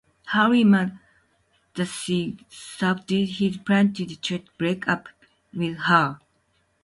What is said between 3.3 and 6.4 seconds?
his plans to cheat, breaks up with her.